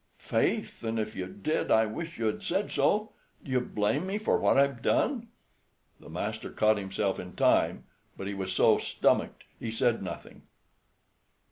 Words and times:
"Faith, 0.17 0.83
an' 0.83 0.97
if 0.97 1.15
you 1.15 1.27
did, 1.27 1.69
I 1.69 1.85
wish 1.85 2.17
you 2.17 2.25
had 2.25 2.41
said 2.41 2.71
so. 2.71 3.11
Do 3.43 3.51
you 3.51 3.59
blame 3.59 4.07
me 4.07 4.17
for 4.17 4.39
what 4.39 4.57
I 4.57 4.61
have 4.63 4.81
done?" 4.81 5.27
The 5.99 6.09
master 6.09 6.49
caught 6.49 6.79
himself 6.79 7.19
in 7.19 7.35
time, 7.35 7.83
but 8.17 8.25
he 8.25 8.33
was 8.33 8.51
so 8.51 8.79
stomached 8.79 9.43
[disconcerted], 9.59 9.67
he 9.67 9.71
said 9.71 10.01
nothing. 10.01 10.41